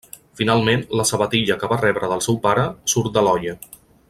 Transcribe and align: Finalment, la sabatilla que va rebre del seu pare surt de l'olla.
Finalment, 0.39 0.81
la 1.01 1.05
sabatilla 1.09 1.59
que 1.65 1.71
va 1.75 1.79
rebre 1.83 2.11
del 2.15 2.27
seu 2.29 2.43
pare 2.47 2.67
surt 2.95 3.15
de 3.19 3.29
l'olla. 3.29 3.59